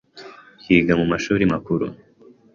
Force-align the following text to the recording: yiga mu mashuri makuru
yiga 0.67 0.93
mu 0.99 1.05
mashuri 1.11 1.43
makuru 1.53 1.85